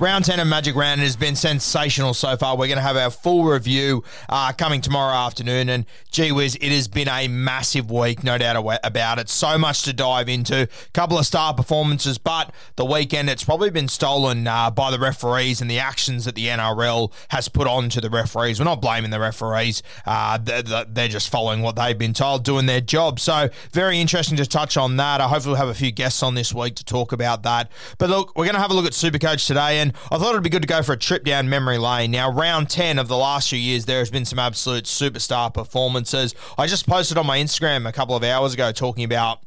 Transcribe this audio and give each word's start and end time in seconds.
Round 0.00 0.24
10 0.24 0.38
of 0.38 0.46
Magic 0.46 0.76
Round 0.76 1.00
has 1.00 1.16
been 1.16 1.34
sensational 1.34 2.14
so 2.14 2.36
far. 2.36 2.56
We're 2.56 2.68
going 2.68 2.78
to 2.78 2.82
have 2.82 2.96
our 2.96 3.10
full 3.10 3.42
review 3.42 4.04
uh, 4.28 4.52
coming 4.52 4.80
tomorrow 4.80 5.12
afternoon. 5.12 5.68
And 5.68 5.86
gee 6.12 6.30
whiz, 6.30 6.56
it 6.60 6.70
has 6.70 6.86
been 6.86 7.08
a 7.08 7.26
massive 7.26 7.90
week, 7.90 8.22
no 8.22 8.38
doubt 8.38 8.78
about 8.84 9.18
it. 9.18 9.28
So 9.28 9.58
much 9.58 9.82
to 9.82 9.92
dive 9.92 10.28
into. 10.28 10.62
A 10.62 10.90
couple 10.92 11.18
of 11.18 11.26
star 11.26 11.52
performances, 11.52 12.16
but 12.16 12.52
the 12.76 12.84
weekend 12.84 13.28
it's 13.28 13.42
probably 13.42 13.70
been 13.70 13.88
stolen 13.88 14.46
uh, 14.46 14.70
by 14.70 14.92
the 14.92 15.00
referees 15.00 15.60
and 15.60 15.68
the 15.68 15.80
actions 15.80 16.26
that 16.26 16.36
the 16.36 16.46
NRL 16.46 17.12
has 17.30 17.48
put 17.48 17.66
on 17.66 17.88
to 17.88 18.00
the 18.00 18.08
referees. 18.08 18.60
We're 18.60 18.66
not 18.66 18.80
blaming 18.80 19.10
the 19.10 19.18
referees. 19.18 19.82
Uh, 20.06 20.38
they're, 20.38 20.62
they're 20.62 21.08
just 21.08 21.28
following 21.28 21.60
what 21.60 21.74
they've 21.74 21.98
been 21.98 22.14
told, 22.14 22.44
doing 22.44 22.66
their 22.66 22.80
job. 22.80 23.18
So 23.18 23.50
very 23.72 23.98
interesting 23.98 24.36
to 24.36 24.46
touch 24.46 24.76
on 24.76 24.96
that. 24.98 25.20
I 25.20 25.26
hopefully 25.26 25.54
we'll 25.54 25.66
have 25.66 25.68
a 25.68 25.74
few 25.74 25.90
guests 25.90 26.22
on 26.22 26.36
this 26.36 26.54
week 26.54 26.76
to 26.76 26.84
talk 26.84 27.10
about 27.10 27.42
that. 27.42 27.72
But 27.98 28.10
look, 28.10 28.36
we're 28.36 28.44
going 28.44 28.54
to 28.54 28.60
have 28.60 28.70
a 28.70 28.74
look 28.74 28.86
at 28.86 28.92
Supercoach 28.92 29.44
today. 29.48 29.80
And 29.80 29.87
I 30.10 30.18
thought 30.18 30.30
it'd 30.30 30.42
be 30.42 30.50
good 30.50 30.62
to 30.62 30.68
go 30.68 30.82
for 30.82 30.92
a 30.92 30.96
trip 30.96 31.24
down 31.24 31.48
memory 31.48 31.78
lane. 31.78 32.10
Now, 32.10 32.30
round 32.30 32.70
10 32.70 32.98
of 32.98 33.08
the 33.08 33.16
last 33.16 33.50
few 33.50 33.58
years, 33.58 33.84
there 33.84 33.98
has 33.98 34.10
been 34.10 34.24
some 34.24 34.38
absolute 34.38 34.84
superstar 34.84 35.52
performances. 35.52 36.34
I 36.56 36.66
just 36.66 36.86
posted 36.86 37.18
on 37.18 37.26
my 37.26 37.38
Instagram 37.38 37.88
a 37.88 37.92
couple 37.92 38.16
of 38.16 38.22
hours 38.24 38.54
ago 38.54 38.72
talking 38.72 39.04
about 39.04 39.40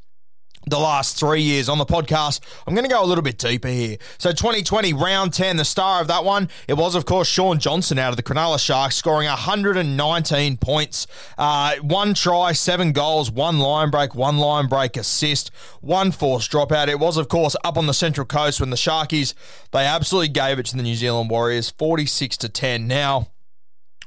the 0.67 0.79
last 0.79 1.17
three 1.17 1.41
years 1.41 1.69
on 1.69 1.77
the 1.77 1.85
podcast. 1.85 2.39
I'm 2.67 2.75
going 2.75 2.87
to 2.87 2.89
go 2.89 3.03
a 3.03 3.05
little 3.05 3.23
bit 3.23 3.37
deeper 3.37 3.67
here. 3.67 3.97
So 4.17 4.31
2020, 4.31 4.93
round 4.93 5.33
10, 5.33 5.57
the 5.57 5.65
star 5.65 6.01
of 6.01 6.07
that 6.07 6.23
one, 6.23 6.49
it 6.67 6.75
was, 6.75 6.95
of 6.95 7.05
course, 7.05 7.27
Shaun 7.27 7.59
Johnson 7.59 7.97
out 7.97 8.09
of 8.09 8.17
the 8.17 8.23
Cronulla 8.23 8.59
Sharks, 8.59 8.95
scoring 8.95 9.27
119 9.27 10.57
points. 10.57 11.07
Uh, 11.37 11.75
one 11.77 12.13
try, 12.13 12.51
seven 12.51 12.91
goals, 12.91 13.31
one 13.31 13.59
line 13.59 13.89
break, 13.89 14.13
one 14.13 14.37
line 14.37 14.67
break 14.67 14.97
assist, 14.97 15.51
one 15.81 16.11
forced 16.11 16.51
dropout. 16.51 16.87
It 16.87 16.99
was, 16.99 17.17
of 17.17 17.27
course, 17.27 17.55
up 17.63 17.77
on 17.77 17.87
the 17.87 17.93
Central 17.93 18.25
Coast 18.25 18.59
when 18.59 18.69
the 18.69 18.75
Sharkies, 18.75 19.33
they 19.71 19.85
absolutely 19.85 20.29
gave 20.29 20.59
it 20.59 20.67
to 20.67 20.77
the 20.77 20.83
New 20.83 20.95
Zealand 20.95 21.29
Warriors, 21.29 21.71
46 21.71 22.37
to 22.37 22.49
10. 22.49 22.87
Now, 22.87 23.27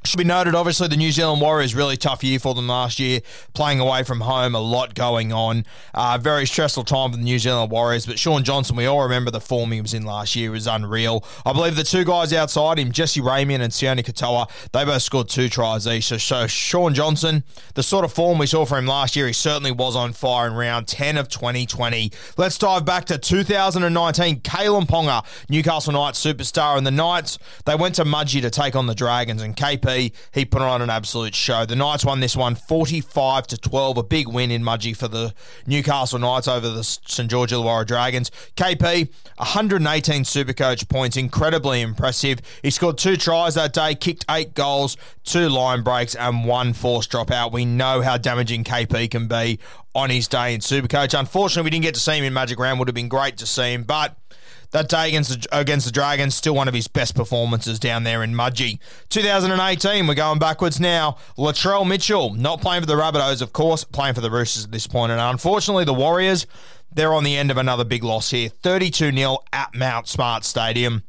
should 0.06 0.18
be 0.18 0.24
noted, 0.24 0.54
obviously, 0.54 0.86
the 0.86 0.96
New 0.96 1.10
Zealand 1.10 1.40
Warriors 1.40 1.74
really 1.74 1.96
tough 1.96 2.22
year 2.22 2.38
for 2.38 2.54
them 2.54 2.68
last 2.68 2.98
year, 2.98 3.20
playing 3.54 3.80
away 3.80 4.02
from 4.02 4.20
home, 4.20 4.54
a 4.54 4.60
lot 4.60 4.94
going 4.94 5.32
on. 5.32 5.64
Uh, 5.94 6.18
very 6.20 6.46
stressful 6.46 6.84
time 6.84 7.10
for 7.10 7.16
the 7.16 7.22
New 7.22 7.38
Zealand 7.38 7.70
Warriors. 7.70 8.04
But 8.04 8.18
Shaun 8.18 8.44
Johnson, 8.44 8.76
we 8.76 8.84
all 8.84 9.02
remember 9.02 9.30
the 9.30 9.40
form 9.40 9.72
he 9.72 9.80
was 9.80 9.94
in 9.94 10.04
last 10.04 10.36
year 10.36 10.50
was 10.50 10.66
unreal. 10.66 11.24
I 11.46 11.54
believe 11.54 11.76
the 11.76 11.84
two 11.84 12.04
guys 12.04 12.34
outside 12.34 12.78
him, 12.78 12.92
Jesse 12.92 13.20
Ramien 13.20 13.60
and 13.60 13.72
Sione 13.72 14.04
Katoa, 14.04 14.50
they 14.72 14.84
both 14.84 15.00
scored 15.00 15.28
two 15.30 15.48
tries 15.48 15.86
each. 15.86 16.04
So, 16.04 16.18
so 16.18 16.46
Shaun 16.46 16.92
Johnson, 16.92 17.42
the 17.74 17.82
sort 17.82 18.04
of 18.04 18.12
form 18.12 18.38
we 18.38 18.46
saw 18.46 18.66
from 18.66 18.80
him 18.80 18.86
last 18.86 19.16
year, 19.16 19.26
he 19.26 19.32
certainly 19.32 19.72
was 19.72 19.96
on 19.96 20.12
fire 20.12 20.46
in 20.46 20.52
round 20.52 20.86
10 20.86 21.16
of 21.16 21.28
2020. 21.28 22.12
Let's 22.36 22.58
dive 22.58 22.84
back 22.84 23.06
to 23.06 23.16
2019. 23.16 24.40
Kalyn 24.40 24.86
Ponga, 24.86 25.24
Newcastle 25.48 25.94
Knights 25.94 26.22
superstar, 26.22 26.76
and 26.76 26.86
the 26.86 26.90
Knights, 26.90 27.38
they 27.64 27.74
went 27.74 27.94
to 27.94 28.04
Mudgee 28.04 28.42
to 28.42 28.50
take 28.50 28.76
on 28.76 28.86
the 28.86 28.94
Dragons, 28.94 29.40
and 29.40 29.56
KP 29.56 29.93
he 30.00 30.44
put 30.44 30.62
on 30.62 30.82
an 30.82 30.90
absolute 30.90 31.34
show. 31.34 31.64
The 31.64 31.76
Knights 31.76 32.04
won 32.04 32.20
this 32.20 32.36
one 32.36 32.54
45 32.54 33.46
to 33.48 33.58
12, 33.58 33.98
a 33.98 34.02
big 34.02 34.28
win 34.28 34.50
in 34.50 34.62
Mudgee 34.62 34.96
for 34.96 35.08
the 35.08 35.34
Newcastle 35.66 36.18
Knights 36.18 36.48
over 36.48 36.68
the 36.68 36.84
St 36.84 37.30
George 37.30 37.52
Illawarra 37.52 37.86
Dragons. 37.86 38.30
KP 38.56 39.10
118 39.36 40.22
Supercoach 40.22 40.88
points, 40.88 41.16
incredibly 41.16 41.80
impressive. 41.80 42.40
He 42.62 42.70
scored 42.70 42.98
two 42.98 43.16
tries 43.16 43.54
that 43.54 43.72
day, 43.72 43.94
kicked 43.94 44.24
eight 44.30 44.54
goals, 44.54 44.96
two 45.24 45.48
line 45.48 45.82
breaks, 45.82 46.14
and 46.14 46.44
one 46.44 46.72
forced 46.72 47.10
dropout. 47.10 47.52
We 47.52 47.64
know 47.64 48.02
how 48.02 48.16
damaging 48.16 48.64
KP 48.64 49.10
can 49.10 49.28
be 49.28 49.58
on 49.94 50.10
his 50.10 50.28
day 50.28 50.54
in 50.54 50.60
Supercoach. 50.60 51.18
Unfortunately, 51.18 51.66
we 51.66 51.70
didn't 51.70 51.84
get 51.84 51.94
to 51.94 52.00
see 52.00 52.18
him 52.18 52.24
in 52.24 52.32
Magic 52.32 52.58
Round. 52.58 52.78
Would 52.78 52.88
have 52.88 52.94
been 52.94 53.08
great 53.08 53.36
to 53.38 53.46
see 53.46 53.72
him, 53.72 53.84
but 53.84 54.16
that 54.74 54.88
day 54.88 55.08
against 55.08 55.30
the, 55.30 55.58
against 55.58 55.86
the 55.86 55.92
Dragons, 55.92 56.34
still 56.34 56.56
one 56.56 56.66
of 56.66 56.74
his 56.74 56.88
best 56.88 57.14
performances 57.14 57.78
down 57.78 58.02
there 58.02 58.24
in 58.24 58.34
Mudgee. 58.34 58.80
2018, 59.08 60.04
we're 60.04 60.14
going 60.14 60.40
backwards 60.40 60.80
now. 60.80 61.16
Latrell 61.38 61.86
Mitchell, 61.86 62.34
not 62.34 62.60
playing 62.60 62.82
for 62.82 62.86
the 62.86 62.94
Rabbitohs, 62.94 63.40
of 63.40 63.52
course, 63.52 63.84
playing 63.84 64.14
for 64.14 64.20
the 64.20 64.32
Roosters 64.32 64.64
at 64.64 64.72
this 64.72 64.88
point. 64.88 65.12
And 65.12 65.20
unfortunately, 65.20 65.84
the 65.84 65.94
Warriors, 65.94 66.48
they're 66.92 67.14
on 67.14 67.22
the 67.22 67.36
end 67.36 67.52
of 67.52 67.56
another 67.56 67.84
big 67.84 68.02
loss 68.02 68.30
here. 68.30 68.48
32 68.48 69.12
0 69.12 69.38
at 69.52 69.72
Mount 69.76 70.08
Smart 70.08 70.44
Stadium 70.44 71.04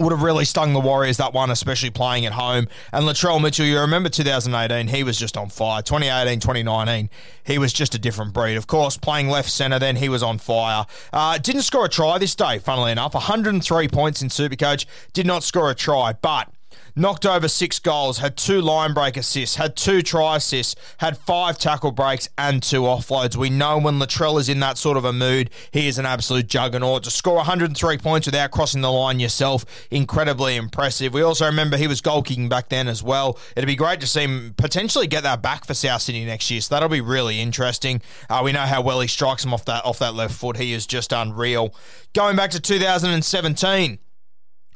would 0.00 0.12
have 0.12 0.22
really 0.22 0.44
stung 0.44 0.72
the 0.72 0.80
Warriors 0.80 1.18
that 1.18 1.32
one, 1.32 1.50
especially 1.50 1.90
playing 1.90 2.26
at 2.26 2.32
home. 2.32 2.68
And 2.92 3.04
Latrell 3.06 3.40
Mitchell, 3.40 3.66
you 3.66 3.78
remember 3.78 4.08
2018, 4.08 4.88
he 4.88 5.04
was 5.04 5.18
just 5.18 5.36
on 5.36 5.48
fire. 5.50 5.82
2018, 5.82 6.40
2019, 6.40 7.10
he 7.44 7.58
was 7.58 7.72
just 7.72 7.94
a 7.94 7.98
different 7.98 8.32
breed. 8.32 8.56
Of 8.56 8.66
course, 8.66 8.96
playing 8.96 9.28
left 9.28 9.50
centre, 9.50 9.78
then 9.78 9.96
he 9.96 10.08
was 10.08 10.22
on 10.22 10.38
fire. 10.38 10.86
Uh, 11.12 11.38
didn't 11.38 11.62
score 11.62 11.84
a 11.84 11.88
try 11.88 12.18
this 12.18 12.34
day, 12.34 12.58
funnily 12.58 12.92
enough. 12.92 13.14
103 13.14 13.88
points 13.88 14.22
in 14.22 14.28
Supercoach, 14.28 14.86
did 15.12 15.26
not 15.26 15.44
score 15.44 15.70
a 15.70 15.74
try, 15.74 16.12
but 16.14 16.48
knocked 16.96 17.26
over 17.26 17.48
six 17.48 17.78
goals, 17.78 18.18
had 18.18 18.36
two 18.36 18.60
line 18.60 18.94
break 18.94 19.16
assists, 19.16 19.56
had 19.56 19.76
two 19.76 20.02
try 20.02 20.36
assists, 20.36 20.74
had 20.98 21.16
five 21.18 21.58
tackle 21.58 21.92
breaks, 21.92 22.28
and 22.38 22.62
two 22.62 22.82
offloads. 22.82 23.36
We 23.36 23.50
know 23.50 23.78
when 23.78 23.98
Latrell 23.98 24.38
is 24.40 24.48
in 24.48 24.60
that 24.60 24.78
sort 24.78 24.96
of 24.96 25.04
a 25.04 25.12
mood, 25.12 25.50
he 25.72 25.88
is 25.88 25.98
an 25.98 26.06
absolute 26.06 26.46
juggernaut. 26.46 27.04
To 27.04 27.10
score 27.10 27.36
103 27.36 27.98
points 27.98 28.26
without 28.26 28.50
crossing 28.50 28.80
the 28.80 28.90
line 28.90 29.20
yourself, 29.20 29.64
incredibly 29.90 30.56
impressive. 30.56 31.14
We 31.14 31.22
also 31.22 31.46
remember 31.46 31.76
he 31.76 31.86
was 31.86 32.00
goal 32.00 32.22
kicking 32.22 32.48
back 32.48 32.68
then 32.68 32.88
as 32.88 33.02
well. 33.02 33.38
It'd 33.56 33.66
be 33.66 33.76
great 33.76 34.00
to 34.00 34.06
see 34.06 34.22
him 34.22 34.54
potentially 34.56 35.06
get 35.06 35.22
that 35.22 35.42
back 35.42 35.64
for 35.64 35.74
South 35.74 36.02
Sydney 36.02 36.24
next 36.24 36.50
year, 36.50 36.60
so 36.60 36.74
that'll 36.74 36.88
be 36.88 37.00
really 37.00 37.40
interesting. 37.40 38.02
Uh, 38.28 38.42
we 38.44 38.52
know 38.52 38.60
how 38.60 38.82
well 38.82 39.00
he 39.00 39.08
strikes 39.08 39.44
him 39.44 39.54
off 39.54 39.64
that 39.66 39.84
off 39.84 39.98
that 39.98 40.14
left 40.14 40.34
foot. 40.34 40.56
He 40.56 40.72
is 40.72 40.86
just 40.86 41.12
unreal. 41.12 41.74
Going 42.12 42.36
back 42.36 42.50
to 42.50 42.60
2017. 42.60 43.98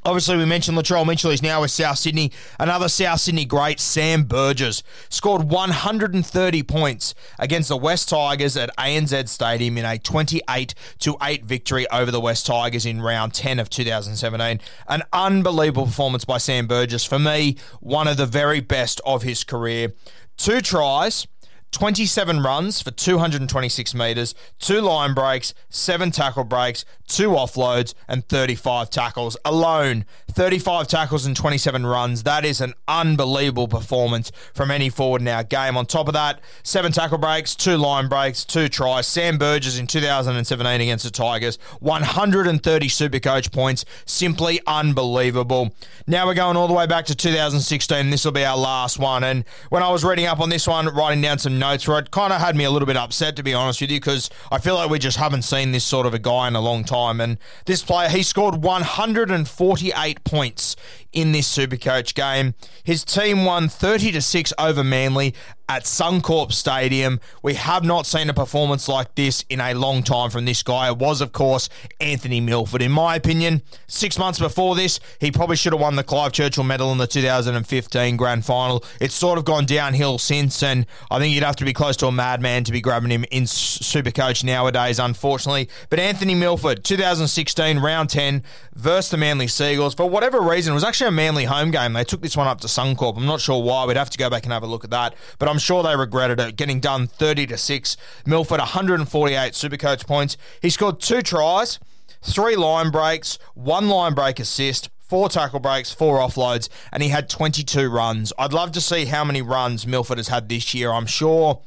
Obviously, 0.06 0.36
we 0.36 0.44
mentioned 0.44 0.76
Latrell 0.76 1.06
Mitchell. 1.06 1.30
He's 1.30 1.42
now 1.42 1.62
with 1.62 1.70
South 1.70 1.96
Sydney. 1.96 2.30
Another 2.60 2.90
South 2.90 3.20
Sydney 3.20 3.46
great, 3.46 3.80
Sam 3.80 4.24
Burgess, 4.24 4.82
scored 5.08 5.44
130 5.50 6.62
points 6.62 7.14
against 7.38 7.70
the 7.70 7.76
West 7.78 8.10
Tigers 8.10 8.54
at 8.54 8.70
ANZ 8.76 9.30
Stadium 9.30 9.78
in 9.78 9.86
a 9.86 9.98
28 9.98 10.74
to 10.98 11.16
8 11.22 11.46
victory 11.46 11.88
over 11.90 12.10
the 12.10 12.20
West 12.20 12.44
Tigers 12.44 12.84
in 12.84 13.00
round 13.00 13.32
10 13.32 13.58
of 13.58 13.70
2017. 13.70 14.60
An 14.88 15.02
unbelievable 15.14 15.86
performance 15.86 16.26
by 16.26 16.36
Sam 16.36 16.66
Burgess. 16.66 17.06
For 17.06 17.18
me, 17.18 17.56
one 17.80 18.06
of 18.06 18.18
the 18.18 18.26
very 18.26 18.60
best 18.60 19.00
of 19.06 19.22
his 19.22 19.42
career. 19.42 19.94
Two 20.36 20.60
tries 20.60 21.26
27 21.74 22.40
runs 22.40 22.80
for 22.80 22.92
226 22.92 23.94
metres, 23.96 24.32
two 24.60 24.80
line 24.80 25.12
breaks, 25.12 25.54
seven 25.68 26.12
tackle 26.12 26.44
breaks, 26.44 26.84
two 27.08 27.30
offloads, 27.30 27.94
and 28.06 28.26
35 28.28 28.90
tackles 28.90 29.36
alone. 29.44 30.04
35 30.30 30.86
tackles 30.86 31.26
and 31.26 31.36
27 31.36 31.84
runs. 31.84 32.22
That 32.22 32.44
is 32.44 32.60
an 32.60 32.74
unbelievable 32.86 33.66
performance 33.66 34.30
from 34.52 34.70
any 34.70 34.88
forward 34.88 35.20
in 35.20 35.28
our 35.28 35.42
game. 35.42 35.76
On 35.76 35.84
top 35.84 36.06
of 36.06 36.14
that, 36.14 36.40
seven 36.62 36.92
tackle 36.92 37.18
breaks, 37.18 37.56
two 37.56 37.76
line 37.76 38.08
breaks, 38.08 38.44
two 38.44 38.68
tries. 38.68 39.08
Sam 39.08 39.36
Burgess 39.36 39.76
in 39.76 39.88
2017 39.88 40.80
against 40.80 41.04
the 41.04 41.10
Tigers, 41.10 41.56
130 41.80 42.88
super 42.88 43.18
coach 43.18 43.50
points. 43.50 43.84
Simply 44.06 44.60
unbelievable. 44.66 45.74
Now 46.06 46.26
we're 46.26 46.34
going 46.34 46.56
all 46.56 46.68
the 46.68 46.74
way 46.74 46.86
back 46.86 47.06
to 47.06 47.16
2016. 47.16 48.10
This 48.10 48.24
will 48.24 48.32
be 48.32 48.44
our 48.44 48.56
last 48.56 49.00
one. 49.00 49.24
And 49.24 49.44
when 49.70 49.82
I 49.82 49.90
was 49.90 50.04
reading 50.04 50.26
up 50.26 50.38
on 50.38 50.50
this 50.50 50.68
one, 50.68 50.86
writing 50.86 51.20
down 51.20 51.38
some 51.38 51.58
notes 51.64 51.84
for 51.84 51.98
it, 51.98 52.10
kind 52.10 52.32
of 52.32 52.40
had 52.40 52.56
me 52.56 52.64
a 52.64 52.70
little 52.70 52.86
bit 52.86 52.96
upset, 52.96 53.36
to 53.36 53.42
be 53.42 53.54
honest 53.54 53.80
with 53.80 53.90
you, 53.90 53.98
because 53.98 54.30
I 54.52 54.58
feel 54.58 54.74
like 54.74 54.90
we 54.90 54.98
just 54.98 55.16
haven't 55.16 55.42
seen 55.42 55.72
this 55.72 55.84
sort 55.84 56.06
of 56.06 56.14
a 56.14 56.18
guy 56.18 56.48
in 56.48 56.56
a 56.56 56.60
long 56.60 56.84
time. 56.84 57.20
And 57.20 57.38
this 57.64 57.82
player, 57.82 58.08
he 58.08 58.22
scored 58.22 58.62
148 58.62 60.24
points 60.24 60.76
in 61.12 61.32
this 61.32 61.48
Supercoach 61.56 62.14
game. 62.14 62.54
His 62.82 63.04
team 63.04 63.44
won 63.44 63.68
30 63.68 64.12
to 64.12 64.20
6 64.20 64.52
over 64.58 64.84
Manly 64.84 65.34
at 65.68 65.84
Suncorp 65.84 66.52
Stadium. 66.52 67.20
We 67.42 67.54
have 67.54 67.84
not 67.84 68.06
seen 68.06 68.28
a 68.28 68.34
performance 68.34 68.88
like 68.88 69.14
this 69.14 69.44
in 69.48 69.60
a 69.60 69.74
long 69.74 70.02
time 70.02 70.30
from 70.30 70.44
this 70.44 70.62
guy. 70.62 70.88
It 70.88 70.98
was, 70.98 71.20
of 71.20 71.32
course, 71.32 71.68
Anthony 72.00 72.40
Milford. 72.40 72.82
In 72.82 72.92
my 72.92 73.16
opinion, 73.16 73.62
six 73.86 74.18
months 74.18 74.38
before 74.38 74.74
this, 74.74 75.00
he 75.20 75.30
probably 75.30 75.56
should 75.56 75.72
have 75.72 75.80
won 75.80 75.96
the 75.96 76.04
Clive 76.04 76.32
Churchill 76.32 76.64
Medal 76.64 76.92
in 76.92 76.98
the 76.98 77.06
2015 77.06 78.16
Grand 78.16 78.44
Final. 78.44 78.84
It's 79.00 79.14
sort 79.14 79.38
of 79.38 79.44
gone 79.44 79.64
downhill 79.66 80.18
since, 80.18 80.62
and 80.62 80.86
I 81.10 81.18
think 81.18 81.34
you'd 81.34 81.44
have 81.44 81.56
to 81.56 81.64
be 81.64 81.72
close 81.72 81.96
to 81.98 82.06
a 82.06 82.12
madman 82.12 82.64
to 82.64 82.72
be 82.72 82.80
grabbing 82.80 83.10
him 83.10 83.24
in 83.30 83.44
Supercoach 83.44 84.44
nowadays, 84.44 84.98
unfortunately. 84.98 85.68
But 85.88 85.98
Anthony 85.98 86.34
Milford, 86.34 86.84
2016, 86.84 87.78
round 87.78 88.10
10, 88.10 88.42
versus 88.74 89.10
the 89.10 89.16
Manly 89.16 89.46
Sea 89.46 89.72
Eagles. 89.72 89.94
For 89.94 90.08
whatever 90.08 90.40
reason, 90.40 90.72
it 90.72 90.74
was 90.74 90.84
actually 90.84 91.08
a 91.08 91.12
Manly 91.12 91.44
home 91.44 91.70
game. 91.70 91.92
They 91.92 92.04
took 92.04 92.20
this 92.20 92.36
one 92.36 92.46
up 92.46 92.60
to 92.60 92.66
Suncorp. 92.66 93.16
I'm 93.16 93.26
not 93.26 93.40
sure 93.40 93.62
why. 93.62 93.86
We'd 93.86 93.96
have 93.96 94.10
to 94.10 94.18
go 94.18 94.28
back 94.28 94.44
and 94.44 94.52
have 94.52 94.62
a 94.62 94.66
look 94.66 94.84
at 94.84 94.90
that. 94.90 95.14
But 95.38 95.48
I'm 95.48 95.53
sure 95.58 95.82
they 95.82 95.96
regretted 95.96 96.40
it, 96.40 96.56
getting 96.56 96.80
done 96.80 97.06
30 97.06 97.46
to 97.48 97.56
6. 97.56 97.96
Milford 98.26 98.58
148 98.58 99.52
Supercoach 99.52 100.06
points. 100.06 100.36
He 100.60 100.70
scored 100.70 101.00
two 101.00 101.22
tries, 101.22 101.78
three 102.22 102.56
line 102.56 102.90
breaks, 102.90 103.38
one 103.54 103.88
line 103.88 104.14
break 104.14 104.38
assist, 104.38 104.90
four 105.00 105.28
tackle 105.28 105.60
breaks, 105.60 105.92
four 105.92 106.18
offloads, 106.18 106.68
and 106.92 107.02
he 107.02 107.08
had 107.10 107.28
22 107.28 107.88
runs. 107.88 108.32
I'd 108.38 108.52
love 108.52 108.72
to 108.72 108.80
see 108.80 109.04
how 109.04 109.24
many 109.24 109.42
runs 109.42 109.86
Milford 109.86 110.18
has 110.18 110.28
had 110.28 110.48
this 110.48 110.74
year. 110.74 110.90
I'm 110.90 111.06
sure 111.06 111.62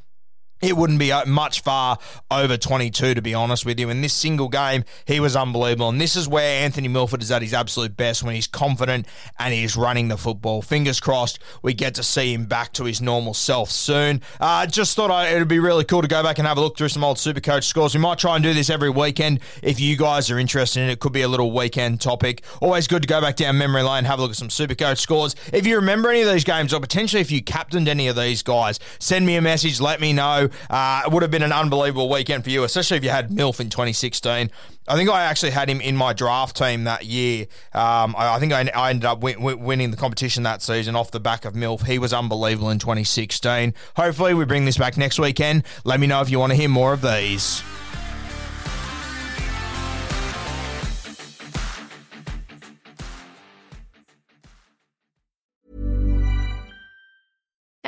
it 0.62 0.76
wouldn't 0.76 1.00
be 1.00 1.12
uh, 1.12 1.26
much 1.26 1.62
far 1.62 1.98
over 2.32 2.58
22, 2.58 3.14
to 3.14 3.22
be 3.22 3.34
honest 3.34 3.66
with 3.66 3.80
you. 3.80 3.90
In 3.90 4.02
this 4.02 4.14
single 4.14 4.50
game, 4.50 4.84
he 5.06 5.20
was 5.20 5.36
unbelievable. 5.36 5.90
And 5.90 6.02
this 6.02 6.16
is 6.16 6.28
where 6.28 6.64
Anthony 6.64 6.88
Milford 6.88 7.22
is 7.22 7.32
at 7.32 7.42
his 7.42 7.54
absolute 7.54 7.96
best 7.96 8.24
when 8.24 8.36
he's 8.36 8.48
confident 8.48 9.08
and 9.40 9.54
he's 9.54 9.76
running 9.76 10.08
the 10.08 10.18
football. 10.18 10.62
Fingers 10.62 11.00
crossed 11.00 11.40
we 11.62 11.74
get 11.74 11.96
to 11.96 12.04
see 12.04 12.34
him 12.34 12.46
back 12.46 12.74
to 12.74 12.86
his 12.86 13.02
normal 13.02 13.34
self 13.34 13.70
soon. 13.70 14.22
Uh, 14.40 14.66
just 14.66 14.96
thought 14.96 15.12
I, 15.12 15.30
it 15.30 15.40
would 15.40 15.48
be 15.48 15.60
really 15.60 15.84
cool 15.84 16.02
to 16.02 16.08
go 16.08 16.24
back 16.24 16.38
and 16.40 16.48
have 16.48 16.58
a 16.58 16.62
look 16.62 16.78
through 16.78 16.90
some 16.90 17.04
old 17.04 17.18
Supercoach 17.18 17.64
scores. 17.64 17.94
We 17.94 18.02
might 18.02 18.18
try 18.18 18.36
and 18.36 18.44
do 18.44 18.54
this 18.54 18.70
every 18.70 18.90
weekend 18.90 19.40
if 19.62 19.80
you 19.80 19.98
guys 19.98 20.32
are 20.32 20.40
interested 20.40 20.82
in 20.82 20.90
it. 20.90 20.94
It 20.94 21.00
could 21.00 21.14
be 21.14 21.22
a 21.22 21.28
little 21.28 21.52
weekend 21.52 22.02
topic. 22.02 22.44
Always 22.62 22.88
good 22.88 23.04
to 23.04 23.08
go 23.08 23.22
back 23.22 23.36
down 23.36 23.58
memory 23.58 23.84
lane 23.84 24.06
have 24.06 24.20
a 24.20 24.22
look 24.22 24.32
at 24.32 24.38
some 24.38 24.48
Supercoach 24.48 24.98
scores. 24.98 25.36
If 25.54 25.68
you 25.68 25.76
remember 25.76 26.10
any 26.10 26.22
of 26.22 26.32
these 26.32 26.44
games, 26.44 26.74
or 26.74 26.80
potentially 26.80 27.22
if 27.22 27.32
you 27.32 27.44
captained 27.44 27.88
any 27.88 28.08
of 28.08 28.16
these 28.16 28.42
guys, 28.42 28.80
send 29.00 29.26
me 29.26 29.36
a 29.36 29.42
message, 29.42 29.80
let 29.80 30.02
me 30.02 30.14
know. 30.14 30.47
Uh, 30.70 31.04
it 31.06 31.12
would 31.12 31.22
have 31.24 31.32
been 31.32 31.44
an 31.44 31.52
unbelievable 31.52 32.10
weekend 32.10 32.44
for 32.44 32.50
you, 32.50 32.64
especially 32.64 32.98
if 32.98 33.04
you 33.04 33.10
had 33.10 33.30
MILF 33.30 33.60
in 33.60 33.70
2016. 33.70 34.50
I 34.90 34.96
think 34.96 35.10
I 35.10 35.24
actually 35.24 35.52
had 35.52 35.70
him 35.70 35.82
in 35.82 35.98
my 35.98 36.14
draft 36.14 36.56
team 36.56 36.86
that 36.86 37.06
year. 37.06 37.48
Um, 37.74 38.16
I, 38.18 38.36
I, 38.36 38.40
think 38.40 38.54
I, 38.54 38.70
I 38.74 38.90
ended 38.90 39.06
up 39.06 39.20
win, 39.20 39.42
win, 39.42 39.60
winning 39.60 39.92
the 39.92 39.98
competition 39.98 40.44
that 40.44 40.62
season 40.62 40.96
off 40.96 41.12
the 41.12 41.20
back 41.20 41.46
of 41.46 41.54
MILF. 41.54 41.86
He 41.86 42.00
was 42.00 42.14
unbelievable 42.14 42.70
in 42.70 42.80
2016. 42.80 43.74
Hopefully, 43.96 44.34
we 44.34 44.46
bring 44.46 44.66
this 44.66 44.78
back 44.78 44.98
next 44.98 45.20
weekend. 45.20 45.64
Let 45.84 46.00
me 46.00 46.08
know 46.08 46.22
if 46.22 46.30
you 46.30 46.40
want 46.40 46.52
to 46.52 46.56
hear 46.56 46.70
more 46.70 46.94
of 46.94 47.02
these. 47.02 47.62